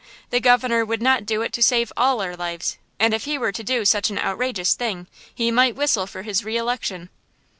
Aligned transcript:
the 0.31 0.39
Governor 0.39 0.83
would 0.83 0.99
not 0.99 1.27
do 1.27 1.43
it 1.43 1.53
to 1.53 1.61
save 1.61 1.93
all 1.95 2.21
our 2.21 2.35
lives, 2.35 2.79
and 2.99 3.13
if 3.13 3.25
he 3.25 3.37
were 3.37 3.51
to 3.51 3.63
do 3.63 3.85
such 3.85 4.09
an 4.09 4.17
outrageous 4.17 4.73
thing 4.73 5.05
he 5.35 5.51
might 5.51 5.75
whistle 5.75 6.07
for 6.07 6.23
his 6.23 6.43
reelection!" 6.43 7.09